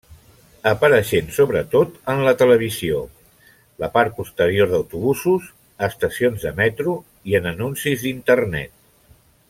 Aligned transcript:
Apareixent 0.69 1.27
sobretot 1.35 1.99
en 2.13 2.23
televisió, 2.39 3.01
la 3.83 3.91
part 3.97 4.17
posterior 4.21 4.73
d'autobusos, 4.73 5.53
estacions 5.89 6.47
de 6.49 6.55
metro 6.63 6.97
i 7.33 7.39
en 7.43 7.51
anuncis 7.55 8.07
d'Internet. 8.09 8.75